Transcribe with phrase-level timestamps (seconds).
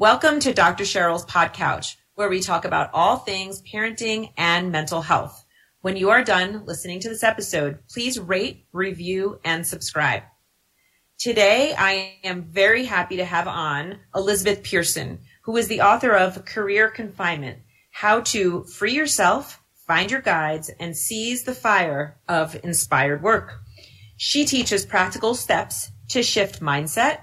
[0.00, 0.84] Welcome to Dr.
[0.84, 5.44] Cheryl's Pod Couch, where we talk about all things parenting and mental health.
[5.80, 10.22] When you are done listening to this episode, please rate, review, and subscribe.
[11.18, 16.44] Today, I am very happy to have on Elizabeth Pearson, who is the author of
[16.44, 17.58] Career Confinement,
[17.90, 23.58] How to Free Yourself, Find Your Guides, and Seize the Fire of Inspired Work.
[24.16, 27.22] She teaches practical steps to shift mindset,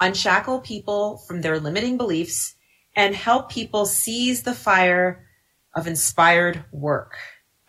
[0.00, 2.54] unshackle people from their limiting beliefs,
[2.94, 5.26] and help people seize the fire
[5.74, 7.16] of inspired work.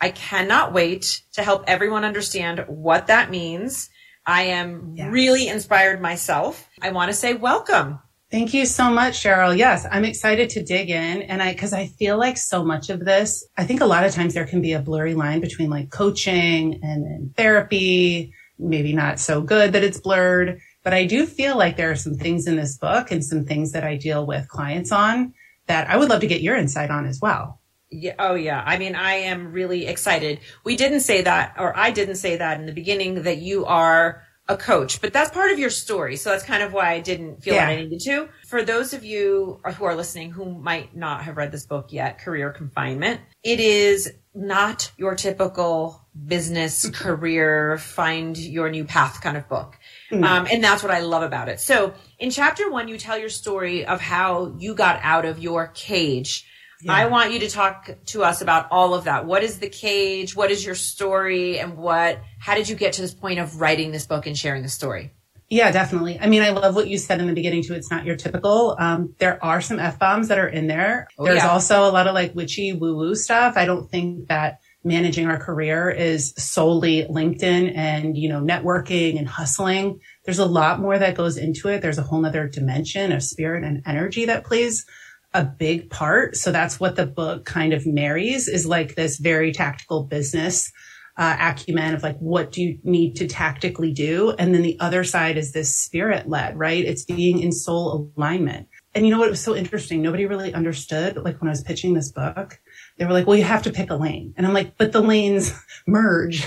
[0.02, 3.90] I cannot wait to help everyone understand what that means.
[4.26, 6.68] I am really inspired myself.
[6.82, 8.00] I want to say welcome.
[8.32, 9.58] Thank you so much, Cheryl.
[9.58, 11.24] Yes, I'm excited to dig in.
[11.24, 14.14] And I, cause I feel like so much of this, I think a lot of
[14.14, 19.20] times there can be a blurry line between like coaching and, and therapy, maybe not
[19.20, 20.60] so good that it's blurred.
[20.90, 23.74] But I do feel like there are some things in this book and some things
[23.74, 25.36] that I deal with clients on
[25.68, 27.62] that I would love to get your insight on as well.
[27.92, 28.16] Yeah.
[28.18, 28.64] Oh, yeah.
[28.66, 30.40] I mean, I am really excited.
[30.64, 34.24] We didn't say that, or I didn't say that in the beginning that you are
[34.48, 36.16] a coach, but that's part of your story.
[36.16, 37.68] So that's kind of why I didn't feel yeah.
[37.68, 38.30] I needed to.
[38.48, 42.18] For those of you who are listening who might not have read this book yet,
[42.18, 49.48] Career Confinement, it is not your typical business career, find your new path kind of
[49.48, 49.78] book.
[50.12, 50.24] Mm.
[50.24, 51.60] Um, and that's what I love about it.
[51.60, 55.68] So in chapter one, you tell your story of how you got out of your
[55.68, 56.46] cage.
[56.82, 56.94] Yeah.
[56.94, 59.26] I want you to talk to us about all of that.
[59.26, 60.36] What is the cage?
[60.36, 61.60] What is your story?
[61.60, 64.64] And what, how did you get to this point of writing this book and sharing
[64.64, 65.12] the story?
[65.50, 66.20] Yeah, definitely.
[66.20, 67.74] I mean, I love what you said in the beginning too.
[67.74, 68.76] It's not your typical.
[68.80, 71.08] Um, there are some F bombs that are in there.
[71.18, 71.50] Oh, There's yeah.
[71.50, 73.58] also a lot of like witchy woo woo stuff.
[73.58, 79.28] I don't think that managing our career is solely LinkedIn and, you know, networking and
[79.28, 80.00] hustling.
[80.26, 81.82] There's a lot more that goes into it.
[81.82, 84.86] There's a whole nother dimension of spirit and energy that plays
[85.34, 86.36] a big part.
[86.36, 90.72] So that's what the book kind of marries is like this very tactical business
[91.18, 94.32] uh, acumen of like, what do you need to tactically do?
[94.40, 96.84] And then the other side is this spirit led, right?
[96.84, 98.70] It's being in soul alignment.
[98.96, 100.02] And you know what was so interesting?
[100.02, 102.60] Nobody really understood, like when I was pitching this book,
[103.00, 104.34] they were like, well, you have to pick a lane.
[104.36, 105.54] And I'm like, but the lanes
[105.88, 106.46] merge.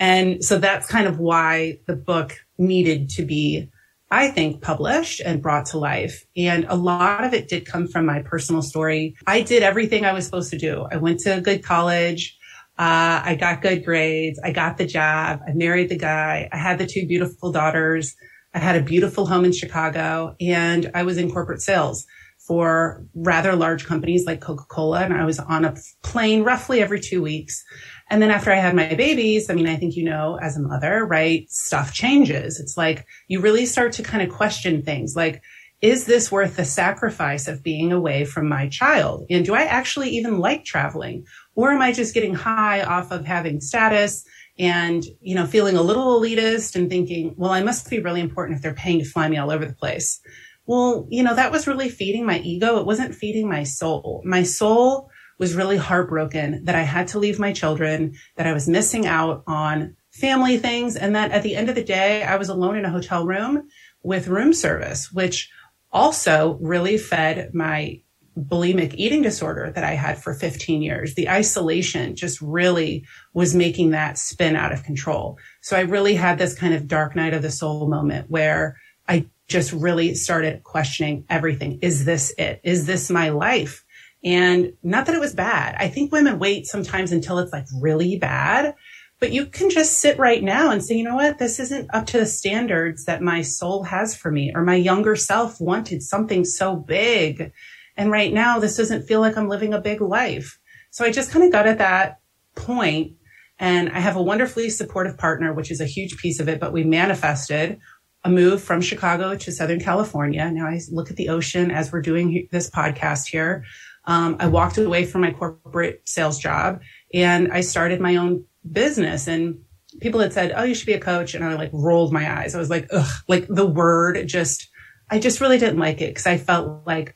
[0.00, 3.70] And so that's kind of why the book needed to be,
[4.10, 6.26] I think, published and brought to life.
[6.36, 9.14] And a lot of it did come from my personal story.
[9.28, 10.88] I did everything I was supposed to do.
[10.90, 12.36] I went to a good college.
[12.76, 14.40] Uh, I got good grades.
[14.42, 15.40] I got the job.
[15.46, 16.48] I married the guy.
[16.50, 18.16] I had the two beautiful daughters.
[18.54, 22.06] I had a beautiful home in Chicago and I was in corporate sales
[22.46, 25.04] for rather large companies like Coca-Cola.
[25.04, 27.64] And I was on a plane roughly every two weeks.
[28.10, 30.60] And then after I had my babies, I mean, I think you know, as a
[30.60, 31.48] mother, right?
[31.50, 32.58] Stuff changes.
[32.58, 35.40] It's like you really start to kind of question things like,
[35.80, 39.26] is this worth the sacrifice of being away from my child?
[39.30, 41.24] And do I actually even like traveling?
[41.54, 44.24] Or am I just getting high off of having status
[44.58, 48.56] and, you know, feeling a little elitist and thinking, well, I must be really important
[48.56, 50.20] if they're paying to fly me all over the place
[50.66, 52.78] well, you know, that was really feeding my ego.
[52.78, 54.22] It wasn't feeding my soul.
[54.24, 58.68] My soul was really heartbroken that I had to leave my children, that I was
[58.68, 62.48] missing out on family things, and that at the end of the day, I was
[62.48, 63.68] alone in a hotel room
[64.02, 65.50] with room service, which
[65.90, 68.00] also really fed my
[68.38, 71.14] bulimic eating disorder that I had for 15 years.
[71.14, 75.38] The isolation just really was making that spin out of control.
[75.60, 79.26] So I really had this kind of dark night of the soul moment where I
[79.52, 81.78] just really started questioning everything.
[81.82, 82.60] Is this it?
[82.64, 83.84] Is this my life?
[84.24, 85.76] And not that it was bad.
[85.78, 88.74] I think women wait sometimes until it's like really bad,
[89.20, 91.38] but you can just sit right now and say, you know what?
[91.38, 95.16] This isn't up to the standards that my soul has for me or my younger
[95.16, 97.52] self wanted something so big.
[97.96, 100.58] And right now, this doesn't feel like I'm living a big life.
[100.90, 102.20] So I just kind of got at that
[102.54, 103.12] point
[103.58, 106.72] and I have a wonderfully supportive partner, which is a huge piece of it, but
[106.72, 107.78] we manifested
[108.24, 110.48] a move from Chicago to Southern California.
[110.50, 113.64] Now I look at the ocean as we're doing this podcast here.
[114.04, 116.80] Um, I walked away from my corporate sales job
[117.12, 119.60] and I started my own business and
[120.00, 121.34] people had said, Oh, you should be a coach.
[121.34, 122.54] And I like rolled my eyes.
[122.54, 124.68] I was like, ugh, like the word just,
[125.10, 127.14] I just really didn't like it because I felt like,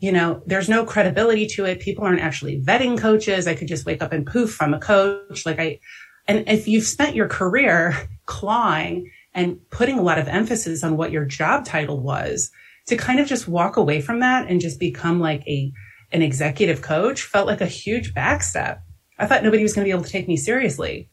[0.00, 1.80] you know, there's no credibility to it.
[1.80, 3.46] People aren't actually vetting coaches.
[3.46, 5.46] I could just wake up and poof, I'm a coach.
[5.46, 5.80] Like I,
[6.28, 11.12] and if you've spent your career clawing and putting a lot of emphasis on what
[11.12, 12.50] your job title was
[12.86, 15.70] to kind of just walk away from that and just become like a
[16.12, 18.78] an executive coach felt like a huge backstep.
[19.18, 21.10] I thought nobody was going to be able to take me seriously.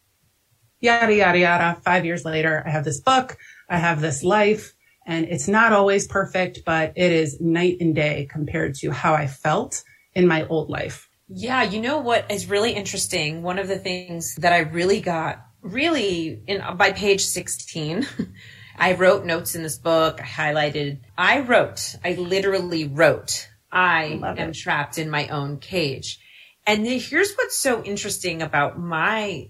[0.79, 1.81] Yada, yada, yada.
[1.81, 3.37] Five years later, I have this book.
[3.69, 4.73] I have this life.
[5.07, 9.25] And it's not always perfect, but it is night and day compared to how I
[9.25, 9.83] felt
[10.13, 11.09] in my old life.
[11.27, 11.63] Yeah.
[11.63, 13.41] You know what is really interesting?
[13.41, 18.07] One of the things that I really got really in by page 16,
[18.77, 20.21] I wrote notes in this book.
[20.21, 24.53] I highlighted, I wrote, I literally wrote, I, I am it.
[24.53, 26.19] trapped in my own cage.
[26.65, 29.49] And here's what's so interesting about my,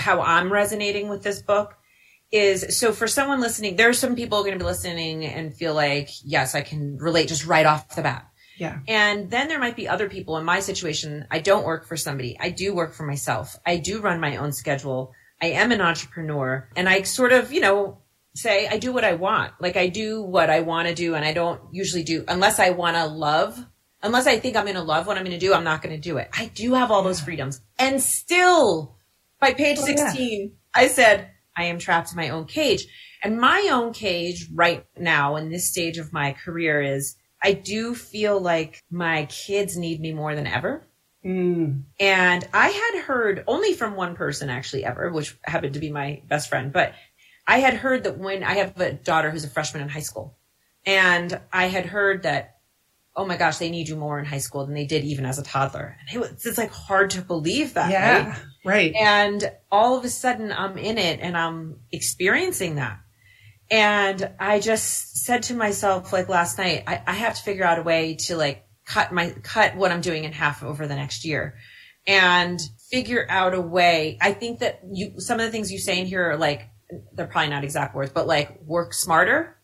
[0.00, 1.74] how I'm resonating with this book
[2.30, 5.74] is so for someone listening, there are some people going to be listening and feel
[5.74, 8.28] like, yes, I can relate just right off the bat.
[8.58, 8.80] Yeah.
[8.88, 11.26] And then there might be other people in my situation.
[11.30, 12.36] I don't work for somebody.
[12.40, 13.56] I do work for myself.
[13.64, 15.12] I do run my own schedule.
[15.40, 17.98] I am an entrepreneur and I sort of, you know,
[18.34, 19.52] say I do what I want.
[19.60, 22.70] Like I do what I want to do and I don't usually do unless I
[22.70, 23.64] want to love,
[24.02, 25.94] unless I think I'm going to love what I'm going to do, I'm not going
[25.94, 26.28] to do it.
[26.32, 27.60] I do have all those freedoms.
[27.78, 28.96] And still
[29.40, 30.48] by page oh, 16, yeah.
[30.74, 32.86] I said, I am trapped in my own cage.
[33.22, 37.94] And my own cage right now in this stage of my career is I do
[37.94, 40.87] feel like my kids need me more than ever.
[41.24, 41.82] Mm.
[41.98, 46.22] And I had heard only from one person actually ever, which happened to be my
[46.28, 46.94] best friend, but
[47.46, 50.36] I had heard that when I have a daughter who's a freshman in high school
[50.86, 52.56] and I had heard that,
[53.16, 55.38] oh my gosh, they need you more in high school than they did even as
[55.38, 55.96] a toddler.
[56.00, 57.90] And it was, it's like hard to believe that.
[57.90, 58.28] Yeah.
[58.28, 58.38] Right?
[58.64, 58.94] right.
[58.94, 63.00] And all of a sudden I'm in it and I'm experiencing that.
[63.70, 67.78] And I just said to myself, like last night, I, I have to figure out
[67.78, 71.24] a way to like cut my, cut what I'm doing in half over the next
[71.24, 71.58] year
[72.06, 72.58] and
[72.90, 74.16] figure out a way.
[74.20, 76.68] I think that you, some of the things you say in here are like,
[77.12, 79.58] they're probably not exact words, but like work smarter,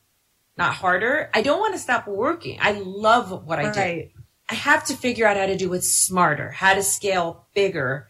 [0.58, 1.30] not harder.
[1.32, 2.58] I don't want to stop working.
[2.60, 4.12] I love what I right.
[4.12, 4.20] do.
[4.50, 8.08] I have to figure out how to do it smarter, how to scale bigger.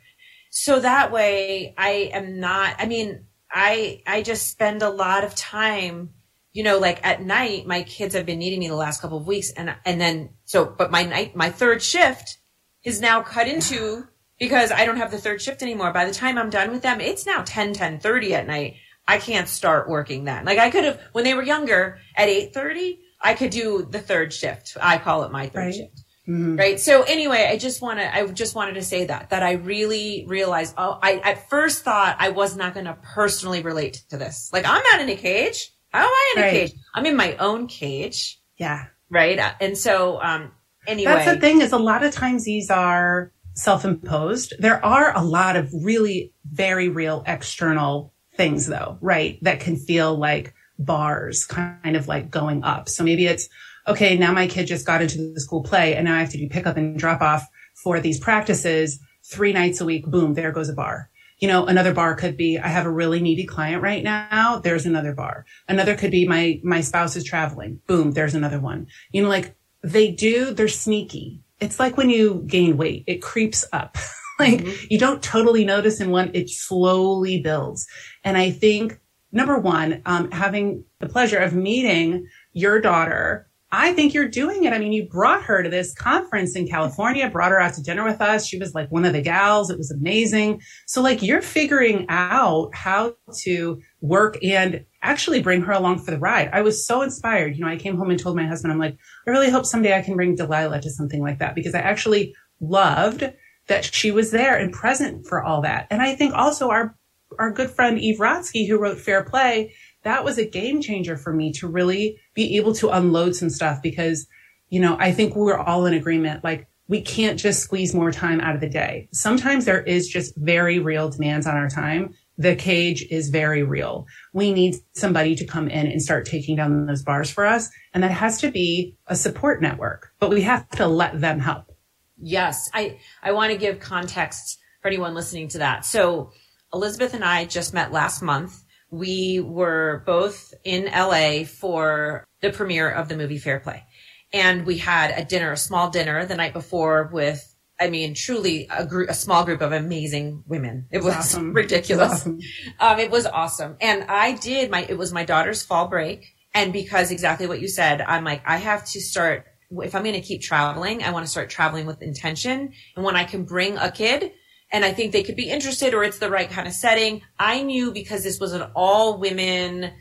[0.51, 5.37] So that way I am not, I mean, I, I just spend a lot of
[5.37, 6.11] time
[6.55, 9.27] you know, like at night, my kids have been needing me the last couple of
[9.27, 9.51] weeks.
[9.51, 12.39] And, and then, so, but my night, my third shift
[12.85, 14.07] is now cut into
[14.39, 15.93] because I don't have the third shift anymore.
[15.93, 18.77] By the time I'm done with them, it's now 10, 10 30 at night.
[19.07, 20.45] I can't start working then.
[20.45, 24.01] Like I could have, when they were younger at 8 30, I could do the
[24.01, 24.77] third shift.
[24.81, 25.75] I call it my third right.
[25.75, 26.05] shift.
[26.29, 26.57] Mm-hmm.
[26.57, 26.81] Right.
[26.81, 30.25] So anyway, I just want to, I just wanted to say that, that I really
[30.27, 34.51] realized, oh, I at first thought I was not going to personally relate to this.
[34.53, 35.74] Like I'm not in a cage.
[35.95, 36.49] How am I in right.
[36.49, 36.75] a cage?
[36.95, 38.41] I'm in my own cage.
[38.59, 38.87] Yeah.
[39.11, 39.39] Right.
[39.61, 40.51] And so, um,
[40.87, 41.13] anyway.
[41.13, 44.55] That's the thing is a lot of times these are self-imposed.
[44.59, 49.39] There are a lot of really very real external things though, right?
[49.43, 52.89] That can feel like bars kind of like going up.
[52.89, 53.49] So maybe it's,
[53.87, 56.39] okay, now my kid just got into the school play and now I have to
[56.39, 57.47] do pick up and drop off
[57.77, 60.07] for these practices three nights a week.
[60.07, 61.11] Boom, there goes a bar.
[61.39, 64.61] You know, another bar could be, I have a really needy client right now.
[64.63, 65.47] There's another bar.
[65.69, 67.81] Another could be my, my spouse is traveling.
[67.87, 68.13] Boom.
[68.13, 68.87] There's another one.
[69.11, 71.43] You know, like they do, they're sneaky.
[71.61, 73.97] It's like when you gain weight, it creeps up.
[74.39, 74.87] like mm-hmm.
[74.91, 77.87] you don't totally notice in one, it slowly builds.
[78.23, 78.99] And I think
[79.33, 84.73] number one, um, having the pleasure of meeting your daughter I think you're doing it.
[84.73, 88.05] I mean, you brought her to this conference in California, brought her out to dinner
[88.05, 88.47] with us.
[88.47, 89.69] She was like one of the gals.
[89.69, 90.61] It was amazing.
[90.87, 96.19] So like you're figuring out how to work and actually bring her along for the
[96.19, 96.51] ride.
[96.53, 97.57] I was so inspired.
[97.57, 98.97] You know, I came home and told my husband, I'm like,
[99.27, 102.33] I really hope someday I can bring Delilah to something like that because I actually
[102.61, 103.25] loved
[103.67, 105.89] that she was there and present for all that.
[105.91, 106.97] And I think also our,
[107.39, 111.33] our good friend Eve Rodsky, who wrote Fair Play, that was a game changer for
[111.33, 114.27] me to really be able to unload some stuff because,
[114.69, 116.45] you know, I think we're all in agreement.
[116.45, 119.09] Like we can't just squeeze more time out of the day.
[119.13, 122.15] Sometimes there is just very real demands on our time.
[122.37, 124.07] The cage is very real.
[124.33, 127.71] We need somebody to come in and start taking down those bars for us.
[127.95, 131.73] And that has to be a support network, but we have to let them help.
[132.21, 132.69] Yes.
[132.75, 135.85] I, I want to give context for anyone listening to that.
[135.85, 136.33] So
[136.73, 138.64] Elizabeth and I just met last month
[138.95, 143.85] we were both in LA for the premiere of the movie Fair Play.
[144.33, 147.43] And we had a dinner, a small dinner the night before with,
[147.81, 150.87] I mean, truly a group, a small group of amazing women.
[150.93, 151.53] It was awesome.
[151.55, 152.27] ridiculous.
[152.27, 152.41] It was awesome.
[152.81, 153.77] Um, it was awesome.
[153.81, 156.27] And I did my, it was my daughter's fall break.
[156.53, 160.15] And because exactly what you said, I'm like, I have to start, if I'm going
[160.15, 162.73] to keep traveling, I want to start traveling with intention.
[162.95, 164.33] And when I can bring a kid,
[164.75, 167.23] and I think they could be interested or it's the right kind of setting.
[167.39, 169.93] I knew because this was an all women,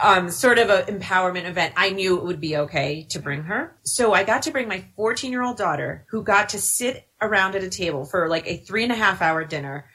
[0.00, 1.74] um, sort of an empowerment event.
[1.76, 3.76] I knew it would be okay to bring her.
[3.82, 7.56] So I got to bring my 14 year old daughter who got to sit around
[7.56, 9.86] at a table for like a three and a half hour dinner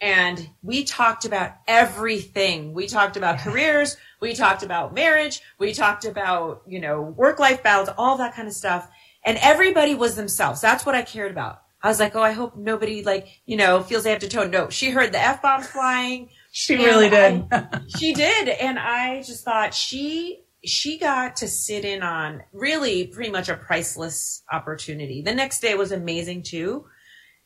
[0.00, 2.72] and we talked about everything.
[2.72, 3.98] We talked about careers.
[4.20, 5.42] We talked about marriage.
[5.58, 8.88] We talked about, you know, work life balance, all that kind of stuff.
[9.26, 10.60] And everybody was themselves.
[10.60, 11.62] That's what I cared about.
[11.82, 14.50] I was like, oh, I hope nobody like, you know, feels they have to tone.
[14.50, 16.30] No, she heard the F bombs flying.
[16.50, 17.44] She really did.
[17.52, 18.48] I, she did.
[18.48, 23.56] And I just thought she, she got to sit in on really pretty much a
[23.56, 25.22] priceless opportunity.
[25.22, 26.86] The next day was amazing too,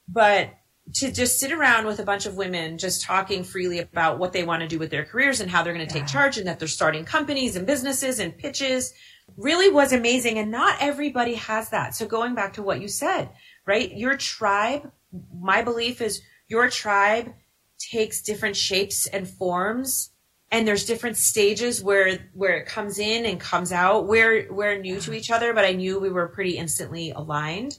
[0.09, 0.51] but
[0.95, 4.45] to just sit around with a bunch of women just talking freely about what they
[4.45, 6.59] want to do with their careers and how they're going to take charge and that
[6.59, 8.93] they're starting companies and businesses and pitches
[9.37, 10.39] really was amazing.
[10.39, 11.95] And not everybody has that.
[11.95, 13.31] So going back to what you said,
[13.67, 13.95] right?
[13.97, 14.91] Your tribe,
[15.35, 17.33] my belief is your tribe
[17.79, 20.13] takes different shapes and forms
[20.53, 24.07] and there's different stages where where it comes in and comes out.
[24.07, 27.79] We're we're new to each other, but I knew we were pretty instantly aligned.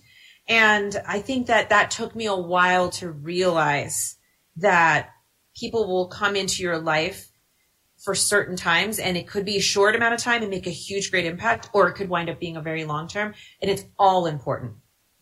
[0.49, 4.17] And I think that that took me a while to realize
[4.57, 5.11] that
[5.55, 7.29] people will come into your life
[8.03, 10.71] for certain times and it could be a short amount of time and make a
[10.71, 13.85] huge great impact or it could wind up being a very long term and it's
[13.97, 14.73] all important.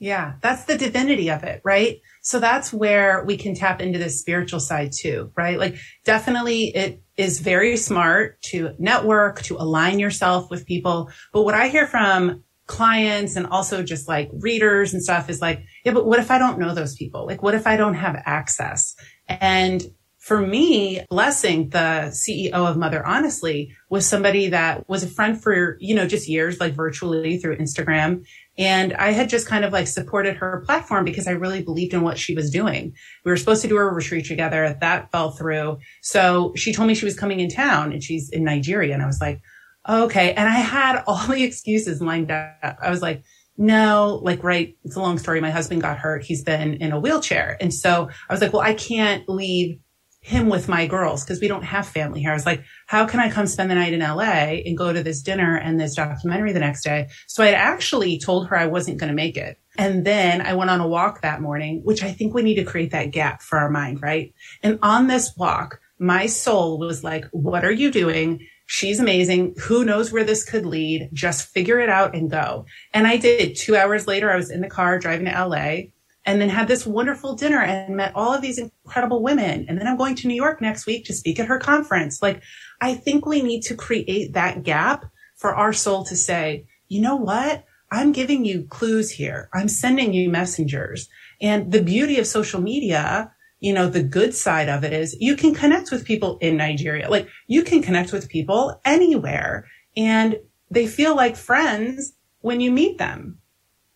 [0.01, 2.01] Yeah, that's the divinity of it, right?
[2.23, 5.59] So that's where we can tap into the spiritual side too, right?
[5.59, 11.11] Like definitely it is very smart to network, to align yourself with people.
[11.31, 15.63] But what I hear from clients and also just like readers and stuff is like,
[15.85, 17.27] yeah, but what if I don't know those people?
[17.27, 18.95] Like, what if I don't have access?
[19.27, 19.83] And
[20.21, 25.77] for me, Blessing, the CEO of Mother Honestly, was somebody that was a friend for,
[25.79, 28.23] you know, just years, like virtually through Instagram.
[28.61, 32.03] And I had just kind of like supported her platform because I really believed in
[32.03, 32.93] what she was doing.
[33.25, 34.77] We were supposed to do a retreat together.
[34.81, 35.79] That fell through.
[36.03, 38.93] So she told me she was coming in town and she's in Nigeria.
[38.93, 39.41] And I was like,
[39.89, 40.33] okay.
[40.33, 42.77] And I had all the excuses lined up.
[42.79, 43.23] I was like,
[43.57, 44.77] no, like, right.
[44.83, 45.41] It's a long story.
[45.41, 46.23] My husband got hurt.
[46.23, 47.57] He's been in a wheelchair.
[47.59, 49.79] And so I was like, well, I can't leave
[50.21, 52.29] him with my girls because we don't have family here.
[52.29, 55.01] I was like, how can I come spend the night in LA and go to
[55.01, 57.09] this dinner and this documentary the next day?
[57.27, 59.59] So I had actually told her I wasn't going to make it.
[59.77, 62.63] And then I went on a walk that morning, which I think we need to
[62.63, 64.33] create that gap for our mind, right?
[64.61, 68.45] And on this walk, my soul was like, what are you doing?
[68.67, 69.55] She's amazing.
[69.63, 71.09] Who knows where this could lead?
[71.13, 72.65] Just figure it out and go.
[72.93, 73.55] And I did.
[73.55, 75.89] Two hours later, I was in the car driving to LA
[76.25, 79.65] and then had this wonderful dinner and met all of these incredible women.
[79.67, 82.21] And then I'm going to New York next week to speak at her conference.
[82.21, 82.43] Like,
[82.79, 87.15] I think we need to create that gap for our soul to say, you know
[87.15, 87.65] what?
[87.91, 89.49] I'm giving you clues here.
[89.53, 91.09] I'm sending you messengers.
[91.41, 95.35] And the beauty of social media, you know, the good side of it is you
[95.35, 97.09] can connect with people in Nigeria.
[97.09, 99.65] Like you can connect with people anywhere
[99.97, 100.37] and
[100.69, 103.39] they feel like friends when you meet them.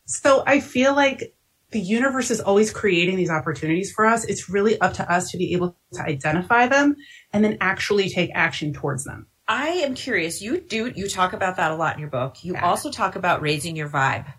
[0.05, 1.33] So I feel like
[1.71, 4.23] the universe is always creating these opportunities for us.
[4.25, 6.95] It's really up to us to be able to identify them
[7.33, 9.27] and then actually take action towards them.
[9.47, 10.41] I am curious.
[10.41, 12.43] You do, you talk about that a lot in your book.
[12.43, 12.65] You yeah.
[12.65, 14.31] also talk about raising your vibe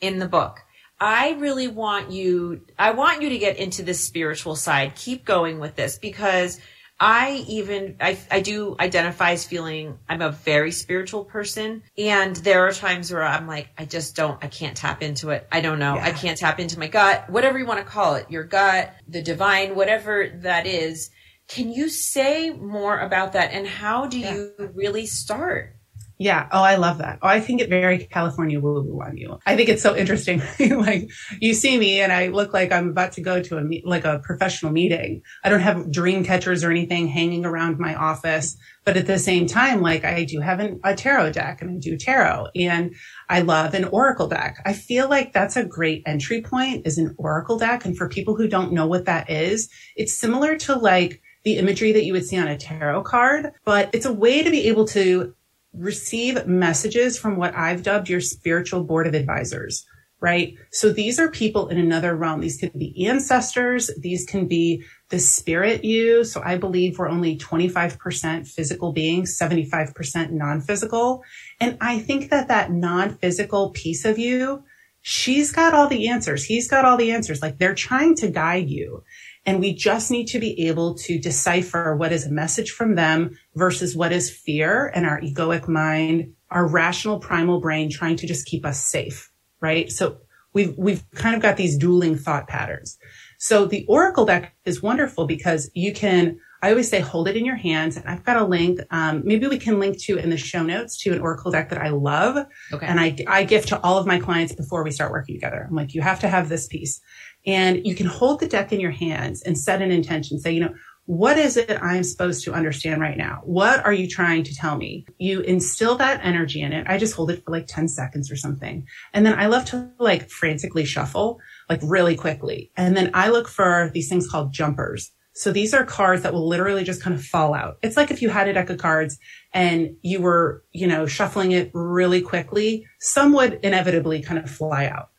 [0.00, 0.60] in the book.
[1.00, 4.94] I really want you, I want you to get into this spiritual side.
[4.96, 6.58] Keep going with this because
[7.00, 11.82] I even, I, I do identify as feeling I'm a very spiritual person.
[11.96, 15.46] And there are times where I'm like, I just don't, I can't tap into it.
[15.52, 15.94] I don't know.
[15.94, 16.04] Yeah.
[16.04, 19.22] I can't tap into my gut, whatever you want to call it, your gut, the
[19.22, 21.10] divine, whatever that is.
[21.46, 24.34] Can you say more about that and how do yeah.
[24.34, 25.77] you really start?
[26.18, 26.48] Yeah.
[26.50, 27.20] Oh, I love that.
[27.22, 29.38] Oh, I think get very California woo woo on you.
[29.46, 30.42] I think it's so interesting.
[30.58, 31.08] like
[31.40, 34.18] you see me and I look like I'm about to go to a like a
[34.18, 35.22] professional meeting.
[35.44, 39.46] I don't have dream catchers or anything hanging around my office, but at the same
[39.46, 42.94] time, like I do have an, a tarot deck and I do tarot and
[43.28, 44.60] I love an oracle deck.
[44.66, 47.84] I feel like that's a great entry point is an oracle deck.
[47.84, 51.92] And for people who don't know what that is, it's similar to like the imagery
[51.92, 54.86] that you would see on a tarot card, but it's a way to be able
[54.88, 55.34] to
[55.72, 59.84] receive messages from what I've dubbed your spiritual board of advisors,
[60.20, 60.54] right?
[60.72, 62.40] So these are people in another realm.
[62.40, 63.90] These could be ancestors.
[64.00, 66.24] These can be the spirit you.
[66.24, 71.22] So I believe we're only 25% physical beings, 75% non-physical.
[71.60, 74.64] And I think that that non-physical piece of you,
[75.00, 76.44] she's got all the answers.
[76.44, 77.40] He's got all the answers.
[77.40, 79.04] Like they're trying to guide you.
[79.46, 83.38] And we just need to be able to decipher what is a message from them
[83.54, 88.46] versus what is fear and our egoic mind, our rational primal brain trying to just
[88.46, 89.30] keep us safe,
[89.60, 89.90] right?
[89.90, 90.18] So
[90.52, 92.98] we've, we've kind of got these dueling thought patterns.
[93.38, 97.44] So the Oracle deck is wonderful because you can I always say hold it in
[97.44, 97.96] your hands.
[97.96, 98.80] And I've got a link.
[98.90, 101.80] Um, maybe we can link to in the show notes to an Oracle deck that
[101.80, 102.46] I love.
[102.72, 102.86] Okay.
[102.86, 105.66] And I, I gift to all of my clients before we start working together.
[105.68, 107.00] I'm like, you have to have this piece.
[107.46, 110.38] And you can hold the deck in your hands and set an intention.
[110.40, 110.74] Say, you know,
[111.08, 113.40] what is it I'm supposed to understand right now?
[113.44, 115.06] What are you trying to tell me?
[115.16, 116.86] You instill that energy in it.
[116.86, 118.86] I just hold it for like 10 seconds or something.
[119.14, 122.72] And then I love to like frantically shuffle, like really quickly.
[122.76, 125.10] And then I look for these things called jumpers.
[125.38, 127.78] So these are cards that will literally just kind of fall out.
[127.80, 129.20] It's like if you had a deck of cards
[129.54, 134.86] and you were, you know, shuffling it really quickly, some would inevitably kind of fly
[134.86, 135.10] out,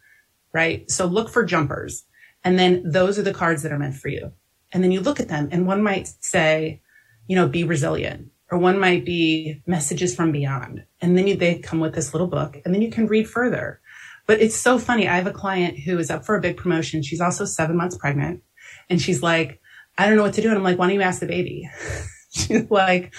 [0.51, 0.91] right?
[0.91, 2.03] So look for jumpers.
[2.43, 4.33] And then those are the cards that are meant for you.
[4.73, 6.81] And then you look at them and one might say,
[7.27, 10.83] you know, be resilient or one might be messages from beyond.
[10.99, 13.79] And then you, they come with this little book and then you can read further.
[14.27, 15.07] But it's so funny.
[15.07, 17.03] I have a client who is up for a big promotion.
[17.03, 18.43] She's also seven months pregnant
[18.89, 19.61] and she's like,
[19.99, 20.49] I don't know what to do.
[20.49, 21.69] And I'm like, why don't you ask the baby?
[22.31, 23.13] she's like,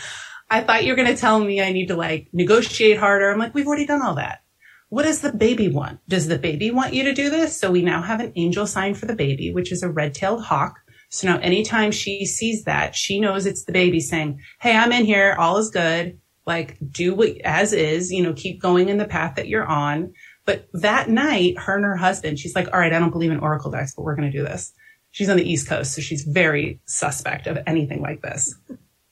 [0.50, 3.30] I thought you were going to tell me I need to like negotiate harder.
[3.30, 4.42] I'm like, we've already done all that.
[4.88, 6.00] What does the baby want?
[6.08, 7.56] Does the baby want you to do this?
[7.56, 10.42] So we now have an angel sign for the baby, which is a red tailed
[10.42, 14.92] hawk so now anytime she sees that, she knows it's the baby saying, Hey, I'm
[14.92, 15.34] in here.
[15.38, 16.18] All is good.
[16.46, 20.14] Like do what as is, you know, keep going in the path that you're on.
[20.46, 23.40] But that night, her and her husband, she's like, all right, I don't believe in
[23.40, 24.72] Oracle decks, but we're going to do this.
[25.12, 28.54] She's on the East Coast, so she's very suspect of anything like this.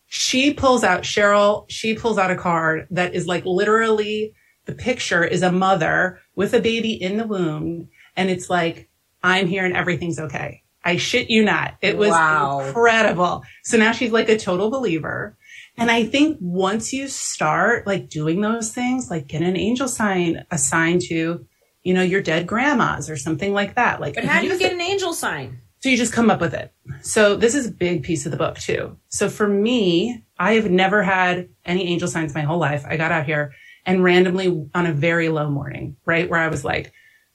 [0.06, 5.24] She pulls out Cheryl, she pulls out a card that is like literally the picture
[5.24, 7.88] is a mother with a baby in the womb.
[8.16, 8.88] And it's like,
[9.22, 10.62] I'm here and everything's okay.
[10.84, 11.76] I shit you not.
[11.80, 12.60] It was wow.
[12.60, 13.42] incredible.
[13.64, 15.36] So now she's like a total believer.
[15.76, 20.44] And I think once you start like doing those things, like get an angel sign
[20.50, 21.46] assigned to,
[21.82, 24.00] you know, your dead grandmas or something like that.
[24.00, 25.60] Like, but how do you get an angel sign?
[25.80, 26.72] So you just come up with it.
[27.02, 28.96] So this is a big piece of the book too.
[29.08, 32.84] So for me, I have never had any angel signs my whole life.
[32.86, 33.52] I got out here
[33.86, 36.28] and randomly on a very low morning, right?
[36.28, 36.92] Where I was like,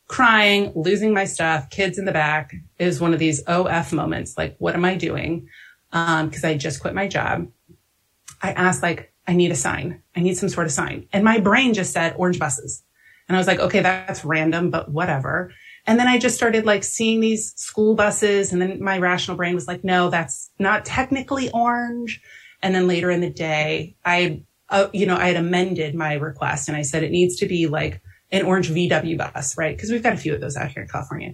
[0.07, 4.38] crying, losing my stuff, kids in the back is one of these OF moments.
[4.38, 5.47] Like, what am I doing?
[5.91, 7.47] Um, cause I just quit my job.
[8.41, 10.03] I asked like, I need a sign.
[10.15, 11.07] I need some sort of sign.
[11.13, 12.83] And my brain just said orange buses.
[13.27, 15.51] And I was like, okay, that's random, but whatever.
[15.86, 18.54] And then I just started like seeing these school buses.
[18.54, 22.22] And then my rational brain was like, no, that's not technically orange.
[22.62, 26.69] And then later in the day, I, uh, you know, I had amended my request
[26.69, 29.76] and I said it needs to be like an orange VW bus, right?
[29.76, 31.34] Because we've got a few of those out here in California.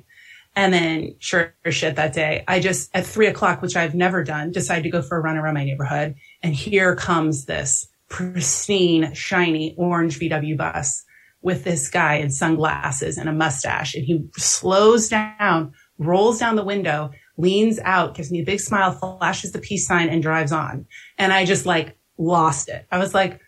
[0.56, 4.52] And then sure shit that day, I just at three o'clock, which I've never done,
[4.52, 6.16] decided to go for a run around my neighborhood.
[6.42, 11.06] And here comes this pristine, shiny orange VW bus
[11.42, 13.96] with this guy in sunglasses and a mustache.
[13.96, 18.92] And he slows down, rolls down the window, leans out, gives me a big smile,
[18.92, 20.86] flashes the peace sign and drives on.
[21.18, 22.86] And I just like lost it.
[22.92, 23.40] I was like,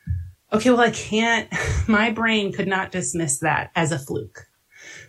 [0.54, 1.50] okay, well, I can't,
[1.88, 4.48] my brain could not dismiss that as a fluke.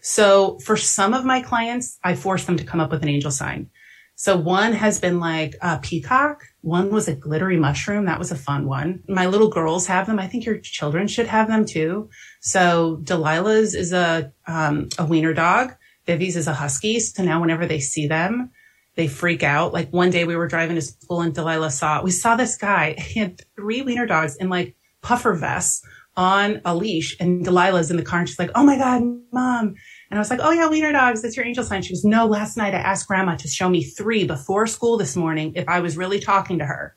[0.00, 3.30] So for some of my clients, I force them to come up with an angel
[3.30, 3.70] sign.
[4.16, 6.42] So one has been like a peacock.
[6.62, 8.06] One was a glittery mushroom.
[8.06, 9.02] That was a fun one.
[9.08, 10.18] My little girls have them.
[10.18, 12.08] I think your children should have them too.
[12.40, 15.74] So Delilah's is a, um, a wiener dog.
[16.06, 17.00] Vivi's is a husky.
[17.00, 18.50] So now whenever they see them,
[18.94, 19.72] they freak out.
[19.72, 22.94] Like one day we were driving to school and Delilah saw, we saw this guy.
[22.98, 25.84] He had three wiener dogs in like puffer vests
[26.16, 29.74] on a leash and Delilah's in the car and she's like, Oh my God, mom.
[30.12, 31.22] And I was like, Oh yeah, wiener dogs.
[31.22, 31.80] That's your angel sign.
[31.80, 35.16] She goes, No, last night I asked grandma to show me three before school this
[35.16, 36.94] morning if I was really talking to her.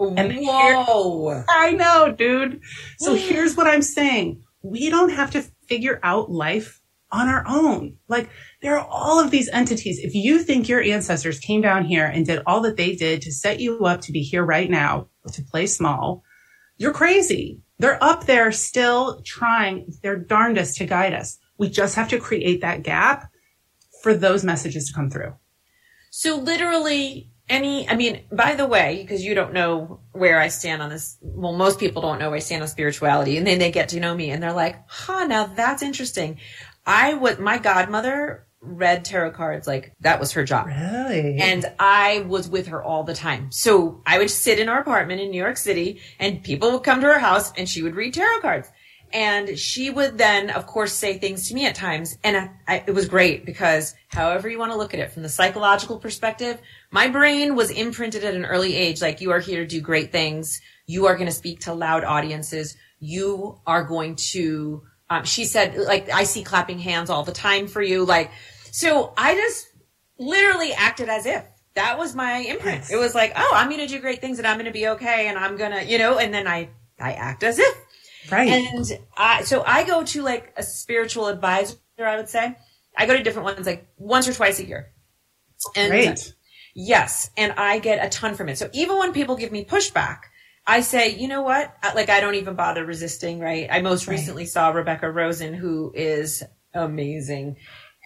[0.00, 1.30] And Whoa.
[1.30, 2.60] Here, I know, dude.
[2.98, 4.42] So here's what I'm saying.
[4.62, 6.80] We don't have to figure out life
[7.12, 7.98] on our own.
[8.08, 8.28] Like
[8.62, 10.00] there are all of these entities.
[10.02, 13.32] If you think your ancestors came down here and did all that they did to
[13.32, 16.24] set you up to be here right now, to play small,
[16.78, 17.60] you're crazy.
[17.78, 21.38] They're up there still trying their darndest to guide us.
[21.58, 23.30] We just have to create that gap
[24.02, 25.34] for those messages to come through.
[26.10, 30.82] So literally any, I mean, by the way, because you don't know where I stand
[30.82, 31.18] on this.
[31.20, 34.00] Well, most people don't know where I stand on spirituality and then they get to
[34.00, 36.38] know me and they're like, huh, now that's interesting.
[36.86, 40.66] I was, my godmother read tarot cards like that was her job.
[40.66, 41.36] Really?
[41.38, 43.52] And I was with her all the time.
[43.52, 47.00] So I would sit in our apartment in New York City and people would come
[47.02, 48.68] to her house and she would read tarot cards.
[49.14, 52.18] And she would then, of course, say things to me at times.
[52.24, 55.22] And I, I, it was great because however you want to look at it from
[55.22, 59.00] the psychological perspective, my brain was imprinted at an early age.
[59.00, 60.60] Like you are here to do great things.
[60.86, 62.76] You are going to speak to loud audiences.
[62.98, 67.68] You are going to, um, she said, like, I see clapping hands all the time
[67.68, 68.04] for you.
[68.04, 68.32] Like,
[68.72, 69.68] so I just
[70.18, 72.80] literally acted as if that was my imprint.
[72.80, 72.90] Yes.
[72.90, 74.88] It was like, oh, I'm going to do great things and I'm going to be
[74.88, 77.83] okay and I'm going to, you know, and then I, I act as if.
[78.30, 78.48] Right.
[78.48, 82.56] And I, so I go to like a spiritual advisor, I would say.
[82.96, 84.92] I go to different ones like once or twice a year.
[85.76, 86.34] And Great.
[86.74, 88.58] yes, and I get a ton from it.
[88.58, 90.18] So even when people give me pushback,
[90.66, 91.74] I say, you know what?
[91.94, 93.68] Like I don't even bother resisting, right?
[93.70, 94.14] I most right.
[94.14, 97.56] recently saw Rebecca Rosen, who is amazing.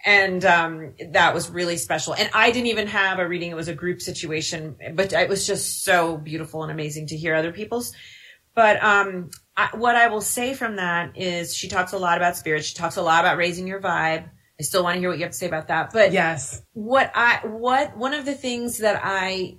[0.05, 2.15] And um, that was really special.
[2.15, 3.51] And I didn't even have a reading.
[3.51, 7.35] It was a group situation, but it was just so beautiful and amazing to hear
[7.35, 7.93] other people's.
[8.59, 12.37] But um, I, what I will say from that is she talks a lot about
[12.37, 12.65] spirit.
[12.65, 14.29] She talks a lot about raising your vibe.
[14.59, 15.93] I still want to hear what you have to say about that.
[15.93, 19.59] But yes, what I, what, one of the things that I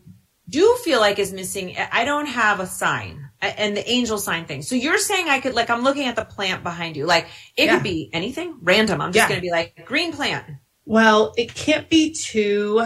[0.49, 4.63] do feel like is missing, I don't have a sign and the angel sign thing.
[4.63, 7.05] So you're saying I could, like, I'm looking at the plant behind you.
[7.05, 7.75] Like, it yeah.
[7.75, 8.99] could be anything random.
[8.99, 9.29] I'm just yeah.
[9.29, 10.45] going to be like, green plant.
[10.83, 12.83] Well, it can't be too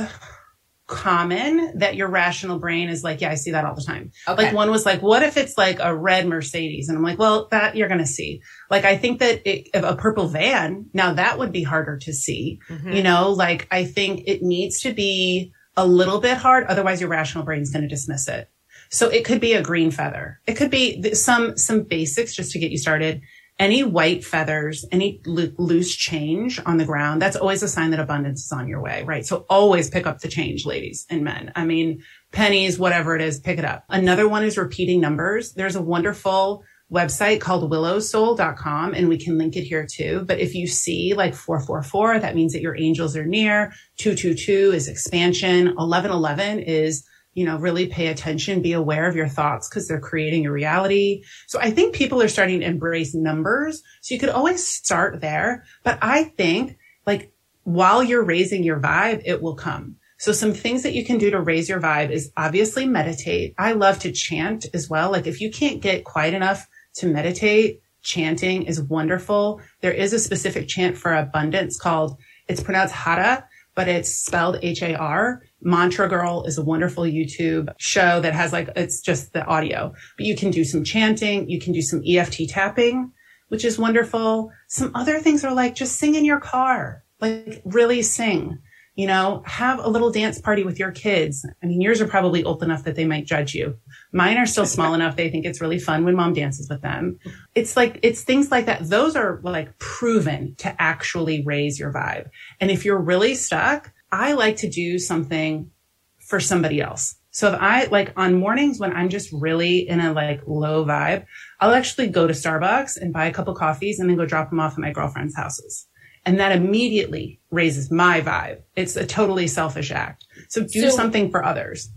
[0.87, 4.11] common that your rational brain is like, yeah, I see that all the time.
[4.27, 4.43] Okay.
[4.43, 6.89] Like one was like, what if it's like a red Mercedes?
[6.89, 8.41] And I'm like, well, that you're going to see.
[8.69, 12.59] Like, I think that it, a purple van, now that would be harder to see.
[12.69, 12.91] Mm-hmm.
[12.91, 16.65] You know, like I think it needs to be a little bit hard.
[16.65, 18.49] Otherwise your rational brain's going to dismiss it.
[18.89, 20.39] So it could be a green feather.
[20.45, 23.21] It could be some, some basics just to get you started.
[23.59, 27.99] Any white feathers, any lo- loose change on the ground, that's always a sign that
[27.99, 29.25] abundance is on your way, right?
[29.25, 31.51] So always pick up the change, ladies and men.
[31.55, 33.83] I mean, pennies, whatever it is, pick it up.
[33.89, 35.53] Another one is repeating numbers.
[35.53, 40.23] There's a wonderful website called willowsoul.com and we can link it here too.
[40.27, 43.73] But if you see like 444, that means that your angels are near.
[43.97, 45.67] 222 is expansion.
[45.75, 47.03] 1111 is
[47.33, 51.23] you know, really pay attention, be aware of your thoughts because they're creating your reality.
[51.47, 53.81] So I think people are starting to embrace numbers.
[54.01, 55.65] So you could always start there.
[55.83, 59.97] But I think like while you're raising your vibe, it will come.
[60.17, 63.55] So some things that you can do to raise your vibe is obviously meditate.
[63.57, 65.11] I love to chant as well.
[65.11, 69.59] Like if you can't get quiet enough to meditate, chanting is wonderful.
[69.81, 72.17] There is a specific chant for abundance called,
[72.47, 78.33] it's pronounced Hara, but it's spelled H-A-R Mantra Girl is a wonderful YouTube show that
[78.33, 81.49] has like, it's just the audio, but you can do some chanting.
[81.49, 83.11] You can do some EFT tapping,
[83.47, 84.51] which is wonderful.
[84.67, 88.59] Some other things are like just sing in your car, like really sing,
[88.95, 91.47] you know, have a little dance party with your kids.
[91.63, 93.77] I mean, yours are probably old enough that they might judge you.
[94.11, 95.15] Mine are still small enough.
[95.15, 97.19] They think it's really fun when mom dances with them.
[97.55, 98.89] It's like, it's things like that.
[98.89, 102.29] Those are like proven to actually raise your vibe.
[102.59, 105.71] And if you're really stuck, I like to do something
[106.19, 107.15] for somebody else.
[107.31, 111.25] So if I like on mornings when I'm just really in a like low vibe,
[111.59, 114.59] I'll actually go to Starbucks and buy a couple coffees and then go drop them
[114.59, 115.87] off at my girlfriend's houses.
[116.25, 118.61] And that immediately raises my vibe.
[118.75, 120.25] It's a totally selfish act.
[120.47, 121.89] So do so, something for others.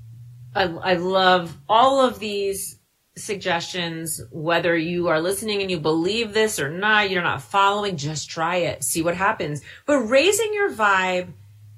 [0.54, 2.78] I, I love all of these
[3.14, 8.30] suggestions, whether you are listening and you believe this or not, you're not following, just
[8.30, 9.60] try it, see what happens.
[9.84, 11.28] But raising your vibe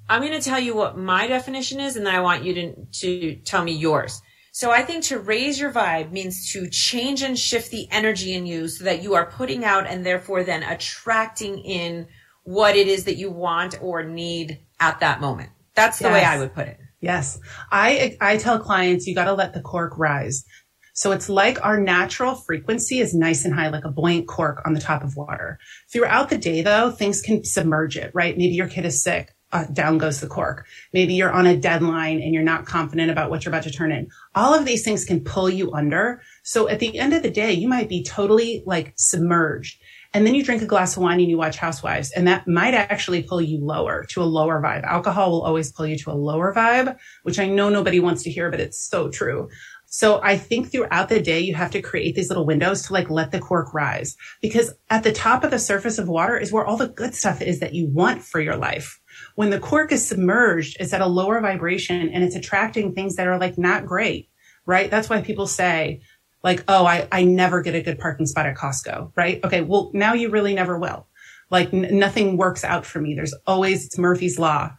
[0.08, 2.86] I'm going to tell you what my definition is, and then I want you to,
[3.00, 4.22] to tell me yours.
[4.52, 8.46] So I think to raise your vibe means to change and shift the energy in
[8.46, 12.08] you so that you are putting out and therefore then attracting in
[12.42, 15.50] what it is that you want or need at that moment.
[15.74, 16.12] That's the yes.
[16.12, 16.80] way I would put it.
[17.00, 17.38] Yes.
[17.70, 20.44] I, I tell clients you got to let the cork rise.
[20.94, 24.72] So it's like our natural frequency is nice and high, like a buoyant cork on
[24.72, 25.60] the top of water.
[25.92, 28.36] Throughout the day, though, things can submerge it, right?
[28.36, 30.66] Maybe your kid is sick uh, down goes the cork.
[30.92, 33.92] Maybe you're on a deadline and you're not confident about what you're about to turn
[33.92, 34.08] in.
[34.34, 36.20] All of these things can pull you under.
[36.42, 39.80] So at the end of the day, you might be totally like submerged.
[40.14, 42.72] And then you drink a glass of wine and you watch Housewives, and that might
[42.72, 44.82] actually pull you lower to a lower vibe.
[44.84, 48.30] Alcohol will always pull you to a lower vibe, which I know nobody wants to
[48.30, 49.50] hear, but it's so true.
[49.84, 53.10] So I think throughout the day, you have to create these little windows to like
[53.10, 56.64] let the cork rise because at the top of the surface of water is where
[56.64, 58.97] all the good stuff is that you want for your life
[59.34, 63.26] when the cork is submerged, it's at a lower vibration and it's attracting things that
[63.26, 64.28] are like not great,
[64.66, 64.90] right?
[64.90, 66.00] That's why people say
[66.42, 69.42] like, oh, I, I never get a good parking spot at Costco, right?
[69.44, 69.60] Okay.
[69.60, 71.06] Well, now you really never will.
[71.50, 73.14] Like n- nothing works out for me.
[73.14, 74.72] There's always, it's Murphy's law.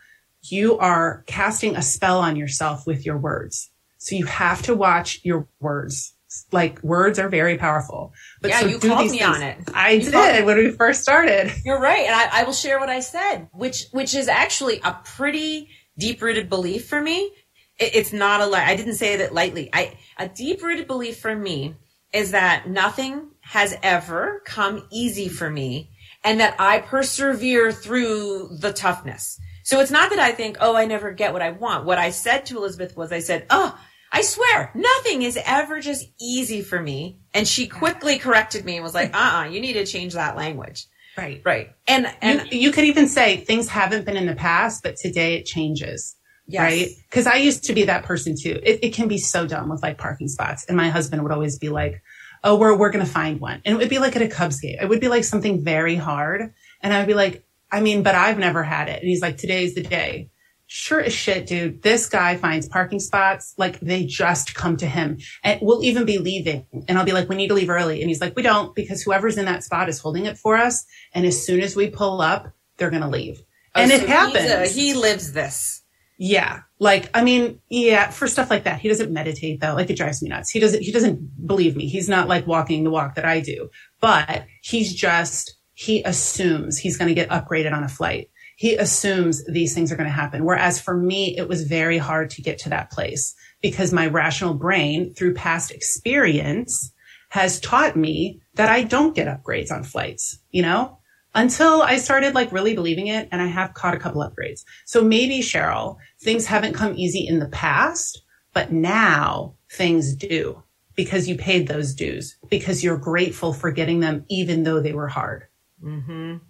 [0.44, 3.70] You are casting a spell on yourself with your words.
[3.98, 6.14] So you have to watch your words
[6.52, 8.14] like words are very powerful.
[8.42, 9.24] But yeah, so you called me things.
[9.24, 9.58] on it.
[9.74, 11.52] I you did when we first started.
[11.66, 15.00] You're right, and I, I will share what I said, which which is actually a
[15.04, 17.32] pretty deep rooted belief for me.
[17.80, 18.66] It, it's not a lie.
[18.66, 19.70] I didn't say that lightly.
[19.74, 21.76] I a deep rooted belief for me
[22.14, 25.92] is that nothing has ever come easy for me,
[26.24, 29.40] and that I persevere through the toughness.
[29.64, 31.86] So it's not that I think, oh, I never get what I want.
[31.86, 33.80] What I said to Elizabeth was, I said, oh,
[34.20, 37.20] I swear, nothing is ever just easy for me.
[37.34, 40.36] And she quickly corrected me and was like, uh uh you need to change that
[40.36, 40.88] language.
[41.18, 41.42] Right.
[41.46, 41.70] Right.
[41.88, 45.36] And, and you, you could even say things haven't been in the past, but today
[45.36, 46.18] it changes.
[46.48, 46.62] Yes.
[46.62, 46.90] Right.
[47.12, 48.60] Cause I used to be that person too.
[48.62, 50.66] It, it can be so dumb with like parking spots.
[50.66, 52.04] And my husband would always be like,
[52.44, 53.62] Oh, we're, we're going to find one.
[53.64, 54.80] And it would be like at a Cubs game.
[54.82, 56.54] It would be like something very hard.
[56.82, 59.00] And I would be like, I mean, but I've never had it.
[59.00, 60.30] And he's like, today's the day
[60.72, 65.18] sure as shit, dude, this guy finds parking spots like they just come to him
[65.44, 66.64] and we'll even be leaving.
[66.88, 68.02] And I'll be like, we need to leave early.
[68.02, 70.86] And he's like, we don't because whoever's in that spot is holding it for us.
[71.12, 73.42] And as soon as we pull up, they're going to leave.
[73.74, 74.46] Oh, and so it happens.
[74.46, 75.82] A, he lives this.
[76.20, 76.62] Yeah.
[76.78, 79.74] Like, I mean, yeah, for stuff like that, he doesn't meditate though.
[79.74, 80.52] Like it drives me nuts.
[80.52, 81.88] He doesn't, he doesn't believe me.
[81.88, 86.98] He's not like walking the walk that I do, but he's just, he assumes he's
[86.98, 88.30] going to get upgraded on a flight
[88.60, 90.44] he assumes these things are going to happen.
[90.44, 94.54] Whereas for me, it was very hard to get to that place because my rational
[94.54, 96.92] brain through past experience
[97.30, 100.98] has taught me that I don't get upgrades on flights, you know,
[101.34, 104.66] until I started like really believing it and I have caught a couple upgrades.
[104.86, 108.22] So maybe Cheryl, things haven't come easy in the past,
[108.54, 110.62] but now things do
[110.96, 115.08] because you paid those dues because you're grateful for getting them even though they were
[115.08, 115.46] hard.
[115.82, 116.44] Mm-hmm.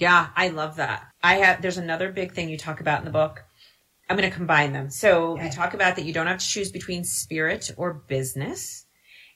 [0.00, 1.11] Yeah, I love that.
[1.22, 3.44] I have, there's another big thing you talk about in the book.
[4.10, 4.90] I'm going to combine them.
[4.90, 5.46] So okay.
[5.46, 8.86] you talk about that you don't have to choose between spirit or business.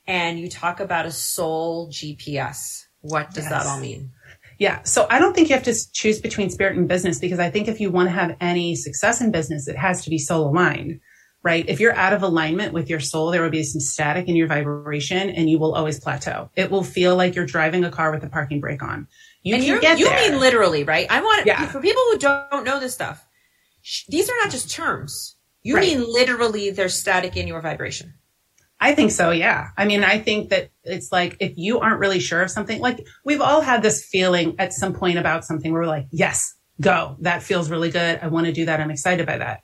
[0.07, 2.85] And you talk about a soul GPS.
[3.01, 3.53] What does yes.
[3.53, 4.11] that all mean?
[4.59, 4.83] Yeah.
[4.85, 7.69] So I don't think you have to choose between spirit and business because I think
[7.69, 11.01] if you want to have any success in business, it has to be soul aligned,
[11.43, 11.65] right?
[11.69, 14.47] If you're out of alignment with your soul, there will be some static in your
[14.47, 16.51] vibration and you will always plateau.
[16.57, 19.09] It will feel like you're driving a car with the parking brake on.
[19.47, 20.31] You and get you there.
[20.31, 21.07] mean literally, right?
[21.09, 21.67] I want yeah.
[21.67, 23.25] for people who don't know this stuff.
[24.09, 25.37] These are not just terms.
[25.63, 25.87] You right.
[25.87, 28.15] mean literally they're static in your vibration.
[28.81, 29.31] I think so.
[29.31, 29.69] Yeah.
[29.77, 33.07] I mean, I think that it's like if you aren't really sure of something, like
[33.25, 37.17] we've all had this feeling at some point about something where we're like, yes, go.
[37.21, 38.19] That feels really good.
[38.21, 38.81] I want to do that.
[38.81, 39.63] I'm excited by that.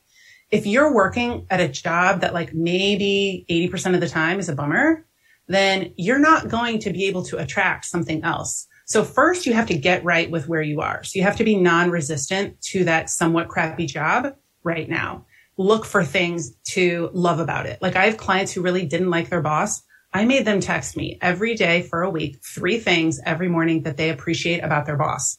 [0.50, 4.54] If you're working at a job that like maybe 80% of the time is a
[4.54, 5.06] bummer,
[5.48, 8.68] then you're not going to be able to attract something else.
[8.86, 11.04] So first you have to get right with where you are.
[11.04, 15.26] So you have to be non-resistant to that somewhat crappy job right now.
[15.56, 17.80] Look for things to love about it.
[17.80, 19.82] Like I have clients who really didn't like their boss.
[20.12, 23.96] I made them text me every day for a week, three things every morning that
[23.96, 25.38] they appreciate about their boss.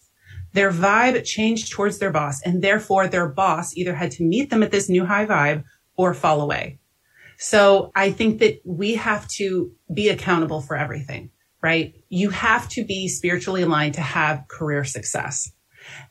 [0.53, 4.63] Their vibe changed towards their boss and therefore their boss either had to meet them
[4.63, 5.63] at this new high vibe
[5.95, 6.79] or fall away.
[7.37, 11.31] So I think that we have to be accountable for everything
[11.63, 11.95] right?
[12.13, 15.51] You have to be spiritually aligned to have career success.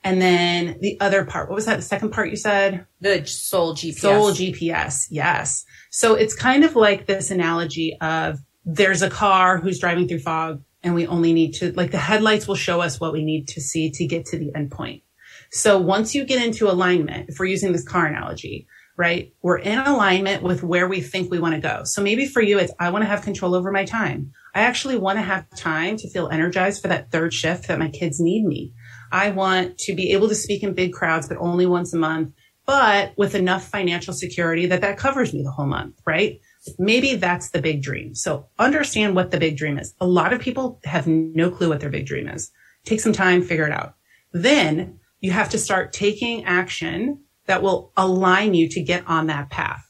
[0.02, 1.76] And then the other part, what was that?
[1.76, 2.86] The second part you said?
[3.00, 4.00] The soul GPS.
[4.00, 5.06] Soul GPS.
[5.10, 5.64] Yes.
[5.90, 10.62] So it's kind of like this analogy of there's a car who's driving through fog
[10.82, 13.60] and we only need to, like the headlights will show us what we need to
[13.60, 15.04] see to get to the end point.
[15.52, 19.32] So once you get into alignment, if we're using this car analogy, right?
[19.40, 21.82] We're in alignment with where we think we want to go.
[21.84, 24.32] So maybe for you, it's, I want to have control over my time.
[24.54, 27.88] I actually want to have time to feel energized for that third shift that my
[27.88, 28.72] kids need me.
[29.10, 32.34] I want to be able to speak in big crowds, but only once a month,
[32.66, 36.40] but with enough financial security that that covers me the whole month, right?
[36.78, 38.14] Maybe that's the big dream.
[38.14, 39.94] So understand what the big dream is.
[40.00, 42.50] A lot of people have no clue what their big dream is.
[42.84, 43.94] Take some time, figure it out.
[44.32, 49.50] Then you have to start taking action that will align you to get on that
[49.50, 49.84] path.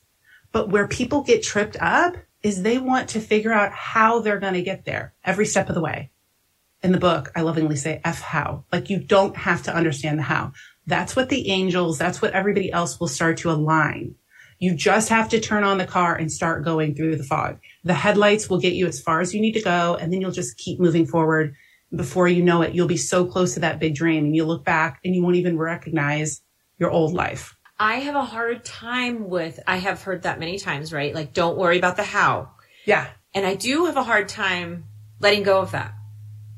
[0.52, 4.54] But where people get tripped up is they want to figure out how they're going
[4.54, 6.10] to get there every step of the way.
[6.82, 8.64] In the book, I lovingly say F how.
[8.72, 10.52] Like you don't have to understand the how.
[10.86, 14.16] That's what the angels, that's what everybody else will start to align.
[14.58, 17.58] You just have to turn on the car and start going through the fog.
[17.84, 20.30] The headlights will get you as far as you need to go, and then you'll
[20.30, 21.54] just keep moving forward.
[21.94, 24.64] Before you know it, you'll be so close to that big dream and you look
[24.64, 26.42] back and you won't even recognize
[26.78, 27.56] your old life.
[27.82, 31.12] I have a hard time with, I have heard that many times, right?
[31.12, 32.50] Like, don't worry about the how.
[32.84, 33.08] Yeah.
[33.34, 34.84] And I do have a hard time
[35.18, 35.92] letting go of that.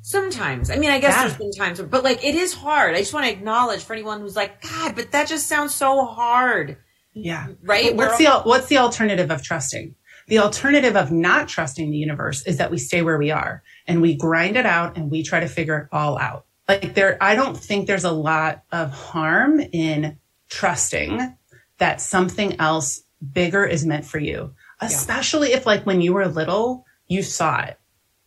[0.02, 0.68] Sometimes.
[0.68, 1.22] I mean, I guess yeah.
[1.22, 2.94] there's been times, but like, it is hard.
[2.94, 6.04] I just want to acknowledge for anyone who's like, God, but that just sounds so
[6.04, 6.76] hard.
[7.14, 7.46] Yeah.
[7.62, 7.96] Right?
[7.96, 9.94] what's the, what's the alternative of trusting?
[10.28, 14.02] The alternative of not trusting the universe is that we stay where we are and
[14.02, 16.44] we grind it out and we try to figure it all out.
[16.68, 20.18] Like there, I don't think there's a lot of harm in
[20.54, 21.36] trusting
[21.78, 25.56] that something else bigger is meant for you, especially yeah.
[25.56, 27.78] if like when you were little, you saw it.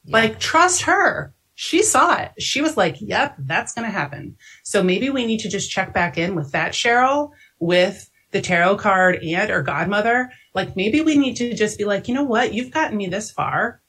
[0.04, 0.18] Yeah.
[0.18, 1.34] Like trust her.
[1.60, 2.34] she saw it.
[2.38, 4.38] She was like, yep, that's going to happen.
[4.62, 8.78] So maybe we need to just check back in with that Cheryl with the tarot
[8.78, 10.30] card and or godmother.
[10.54, 12.54] Like maybe we need to just be like, you know what?
[12.54, 13.82] You've gotten me this far.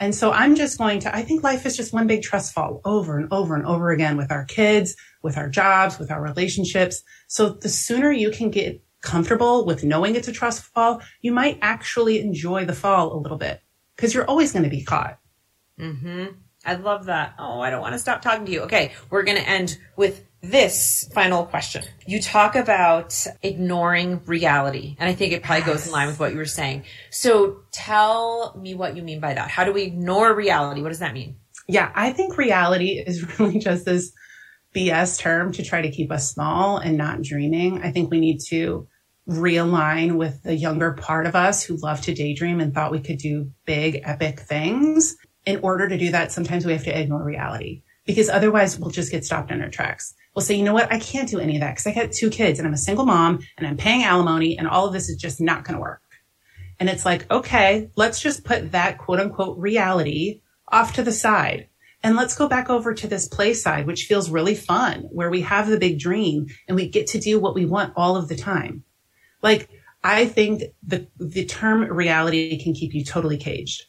[0.00, 2.80] And so I'm just going to, I think life is just one big trust fall
[2.84, 7.02] over and over and over again with our kids, with our jobs, with our relationships.
[7.26, 11.58] So the sooner you can get comfortable with knowing it's a trust fall, you might
[11.62, 13.60] actually enjoy the fall a little bit
[13.96, 15.18] because you're always going to be caught.
[15.80, 16.26] Mm-hmm.
[16.64, 17.34] I love that.
[17.38, 18.60] Oh, I don't want to stop talking to you.
[18.62, 18.92] Okay.
[19.10, 21.84] We're going to end with this final question.
[22.06, 25.68] You talk about ignoring reality, and I think it probably yes.
[25.68, 26.84] goes in line with what you were saying.
[27.10, 29.50] So tell me what you mean by that.
[29.50, 30.82] How do we ignore reality?
[30.82, 31.36] What does that mean?
[31.66, 34.12] Yeah, I think reality is really just this
[34.74, 37.82] BS term to try to keep us small and not dreaming.
[37.82, 38.88] I think we need to
[39.28, 43.18] realign with the younger part of us who love to daydream and thought we could
[43.18, 45.16] do big, epic things.
[45.46, 49.10] In order to do that, sometimes we have to ignore reality because otherwise we'll just
[49.10, 50.92] get stopped in our tracks We'll say, you know what?
[50.92, 53.06] I can't do any of that because I got two kids and I'm a single
[53.06, 56.02] mom and I'm paying alimony and all of this is just not going to work.
[56.80, 61.68] And it's like, okay, let's just put that quote unquote reality off to the side.
[62.04, 65.40] And let's go back over to this play side, which feels really fun, where we
[65.40, 68.36] have the big dream and we get to do what we want all of the
[68.36, 68.84] time.
[69.40, 69.70] Like,
[70.04, 73.86] I think the, the term reality can keep you totally caged.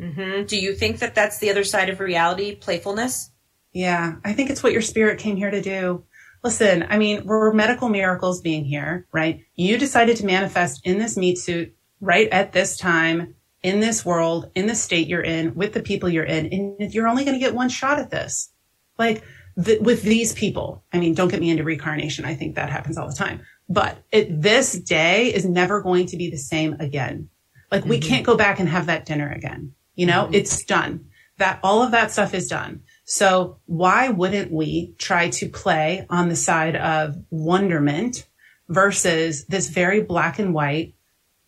[0.00, 0.46] Mm-hmm.
[0.46, 3.30] Do you think that that's the other side of reality, playfulness?
[3.72, 6.04] Yeah, I think it's what your spirit came here to do.
[6.42, 9.42] Listen, I mean, we're medical miracles being here, right?
[9.54, 14.48] You decided to manifest in this meat suit right at this time, in this world,
[14.54, 17.44] in the state you're in, with the people you're in, and you're only going to
[17.44, 18.52] get one shot at this.
[18.96, 19.24] Like
[19.62, 22.24] th- with these people, I mean, don't get me into reincarnation.
[22.24, 23.40] I think that happens all the time.
[23.68, 27.28] But it, this day is never going to be the same again.
[27.72, 27.90] Like mm-hmm.
[27.90, 29.72] we can't go back and have that dinner again.
[29.96, 30.34] You know, mm-hmm.
[30.34, 31.08] it's done.
[31.38, 32.82] That all of that stuff is done.
[33.04, 38.28] So why wouldn't we try to play on the side of wonderment
[38.68, 40.94] versus this very black and white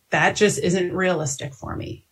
[0.09, 2.05] that just isn't realistic for me?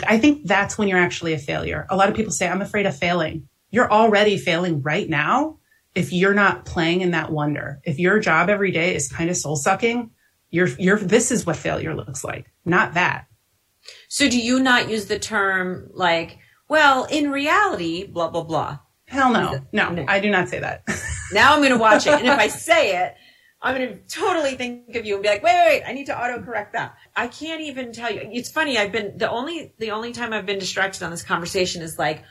[0.00, 1.86] Like, I think that's when you're actually a failure.
[1.90, 3.48] A lot of people say, I'm afraid of failing.
[3.70, 5.58] You're already failing right now
[5.94, 7.80] if you're not playing in that wonder.
[7.84, 10.10] If your job every day is kind of soul sucking,
[10.50, 13.26] you're, you're, this is what failure looks like, not that.
[14.08, 18.78] So do you not use the term like, well, in reality, blah, blah, blah.
[19.06, 19.60] Hell no.
[19.72, 20.04] No, no.
[20.06, 20.84] I do not say that.
[21.32, 22.12] now I'm going to watch it.
[22.12, 23.16] And if I say it,
[23.60, 26.06] I'm going to totally think of you and be like, wait, wait, wait, I need
[26.06, 26.96] to auto correct that.
[27.16, 28.20] I can't even tell you.
[28.32, 28.78] It's funny.
[28.78, 32.24] I've been the only, the only time I've been distracted on this conversation is like,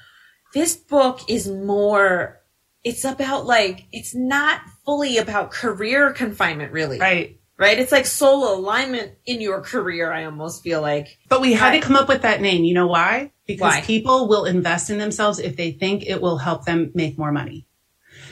[0.54, 2.40] this book is more,
[2.84, 7.00] it's about like, it's not fully about career confinement, really.
[7.00, 7.40] Right.
[7.60, 7.80] Right.
[7.80, 10.12] It's like soul alignment in your career.
[10.12, 11.18] I almost feel like.
[11.28, 12.64] But we had to come up with that name.
[12.64, 13.32] You know why?
[13.48, 13.82] because Why?
[13.82, 17.66] people will invest in themselves if they think it will help them make more money.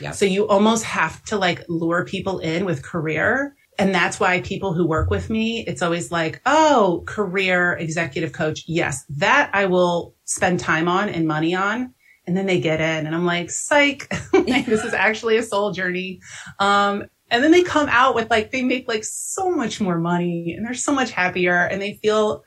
[0.00, 0.14] Yep.
[0.14, 3.54] So you almost have to like lure people in with career.
[3.78, 8.64] And that's why people who work with me, it's always like, oh, career executive coach.
[8.66, 11.92] Yes, that I will spend time on and money on.
[12.26, 16.20] And then they get in and I'm like, psych, this is actually a soul journey.
[16.58, 20.54] Um, and then they come out with like, they make like so much more money
[20.56, 22.42] and they're so much happier and they feel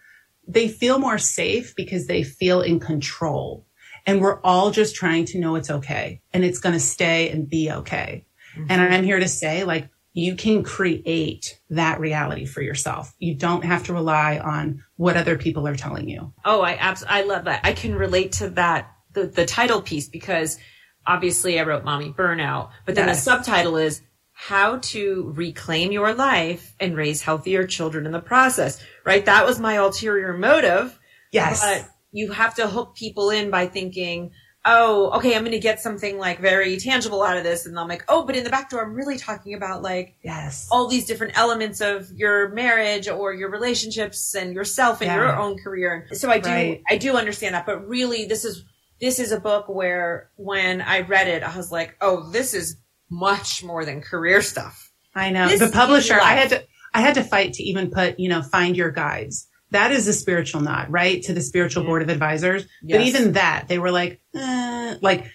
[0.49, 3.65] they feel more safe because they feel in control.
[4.05, 7.49] And we're all just trying to know it's okay and it's going to stay and
[7.49, 8.25] be okay.
[8.55, 8.65] Mm-hmm.
[8.69, 13.13] And I'm here to say, like, you can create that reality for yourself.
[13.19, 16.33] You don't have to rely on what other people are telling you.
[16.43, 17.61] Oh, I absolutely, I love that.
[17.63, 20.57] I can relate to that, the, the title piece, because
[21.05, 23.17] obviously I wrote Mommy Burnout, but then yes.
[23.17, 24.01] the subtitle is
[24.33, 29.25] how to reclaim your life and raise healthier children in the process, right?
[29.25, 30.97] That was my ulterior motive.
[31.31, 31.61] Yes.
[31.61, 34.31] But you have to hook people in by thinking,
[34.65, 37.65] oh, okay, I'm going to get something like very tangible out of this.
[37.65, 40.67] And I'm like, oh, but in the back door, I'm really talking about like, yes,
[40.71, 45.15] all these different elements of your marriage or your relationships and yourself and yeah.
[45.15, 46.07] your own career.
[46.11, 46.81] So I do, right.
[46.89, 48.65] I do understand that, but really this is,
[48.99, 52.75] this is a book where when I read it, I was like, oh, this is
[53.09, 54.91] much more than career stuff.
[55.15, 55.47] I know.
[55.47, 58.41] This the publisher, I had to, I had to fight to even put, you know,
[58.41, 59.47] find your guides.
[59.71, 61.21] That is a spiritual nod, right?
[61.23, 62.65] To the spiritual board of advisors.
[62.81, 62.97] Yes.
[62.97, 65.25] But even that, they were like, eh, like,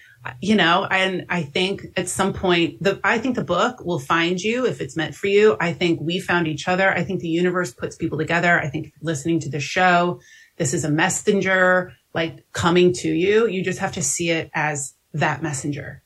[0.41, 4.39] you know, and I think at some point, the, I think the book will find
[4.39, 5.55] you if it's meant for you.
[5.59, 6.91] I think we found each other.
[6.91, 8.59] I think the universe puts people together.
[8.59, 10.19] I think listening to the show,
[10.57, 13.47] this is a messenger like coming to you.
[13.47, 16.01] You just have to see it as that messenger.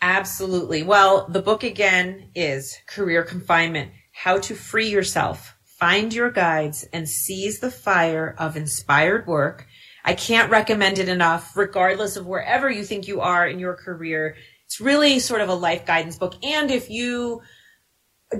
[0.00, 0.82] Absolutely.
[0.82, 7.08] Well, the book again is Career Confinement How to Free Yourself, Find Your Guides, and
[7.08, 9.66] Seize the Fire of Inspired Work.
[10.04, 14.36] I can't recommend it enough, regardless of wherever you think you are in your career.
[14.66, 16.34] It's really sort of a life guidance book.
[16.44, 17.42] And if you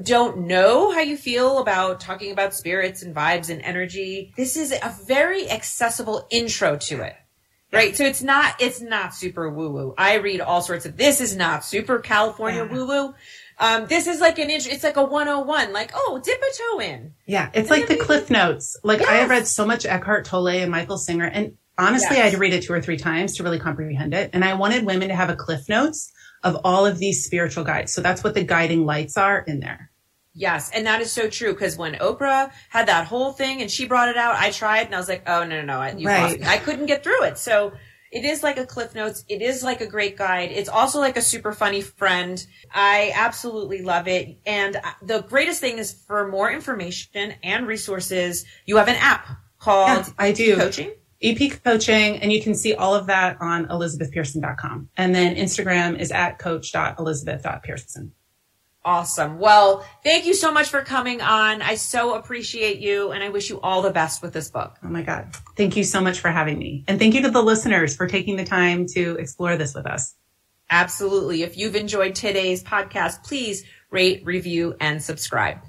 [0.02, 4.72] don't know how you feel about talking about spirits and vibes and energy, this is
[4.72, 7.16] a very accessible intro to it.
[7.72, 7.96] Right.
[7.96, 9.94] So it's not, it's not super woo woo.
[9.98, 12.74] I read all sorts of, this is not super California uh-huh.
[12.74, 13.14] woo woo.
[13.58, 16.80] Um, this is like an intro, it's like a 101, like, oh, dip a toe
[16.80, 17.14] in.
[17.26, 17.50] Yeah.
[17.54, 18.76] It's like the cliff notes.
[18.82, 19.08] Like yes.
[19.08, 22.20] I have read so much Eckhart Tolle and Michael Singer and honestly, yes.
[22.20, 24.30] I had to read it two or three times to really comprehend it.
[24.32, 27.92] And I wanted women to have a cliff notes of all of these spiritual guides.
[27.92, 29.90] So that's what the guiding lights are in there.
[30.36, 33.86] Yes, and that is so true because when Oprah had that whole thing and she
[33.86, 36.44] brought it out, I tried and I was like, oh no no no, you right.
[36.44, 37.38] I couldn't get through it.
[37.38, 37.72] So
[38.14, 39.24] it is like a cliff notes.
[39.28, 40.52] It is like a great guide.
[40.52, 42.44] It's also like a super funny friend.
[42.72, 44.38] I absolutely love it.
[44.46, 49.26] And the greatest thing is for more information and resources, you have an app
[49.58, 50.92] called yeah, I do coaching.
[51.22, 54.90] EP coaching, and you can see all of that on elizabethpearson.com.
[54.96, 58.12] And then Instagram is at coach.elizabeth.pearson.
[58.84, 59.38] Awesome.
[59.38, 61.62] Well, thank you so much for coming on.
[61.62, 64.76] I so appreciate you and I wish you all the best with this book.
[64.82, 65.34] Oh my God.
[65.56, 66.84] Thank you so much for having me.
[66.86, 70.14] And thank you to the listeners for taking the time to explore this with us.
[70.70, 71.42] Absolutely.
[71.42, 75.64] If you've enjoyed today's podcast, please rate, review, and subscribe.